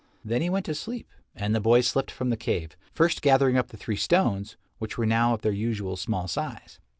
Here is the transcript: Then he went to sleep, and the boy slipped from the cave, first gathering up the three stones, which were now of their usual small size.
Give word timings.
Then 0.25 0.41
he 0.41 0.49
went 0.49 0.65
to 0.65 0.73
sleep, 0.73 1.11
and 1.35 1.53
the 1.53 1.61
boy 1.61 1.81
slipped 1.81 2.09
from 2.09 2.31
the 2.31 2.35
cave, 2.35 2.75
first 2.91 3.21
gathering 3.21 3.55
up 3.55 3.67
the 3.67 3.77
three 3.77 3.95
stones, 3.97 4.57
which 4.79 4.97
were 4.97 5.05
now 5.05 5.35
of 5.35 5.43
their 5.43 5.51
usual 5.51 5.95
small 5.95 6.27
size. 6.27 6.79